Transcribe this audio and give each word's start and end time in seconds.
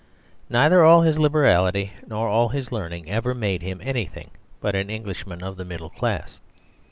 Neither 0.49 0.83
all 0.83 1.01
his 1.01 1.19
liberality 1.19 1.91
nor 2.07 2.27
all 2.27 2.49
his 2.49 2.71
learning 2.71 3.07
ever 3.07 3.35
made 3.35 3.61
him 3.61 3.79
anything 3.83 4.31
but 4.59 4.73
an 4.73 4.89
Englishman 4.89 5.43
of 5.43 5.57
the 5.57 5.63
middle 5.65 5.91
class. 5.91 6.39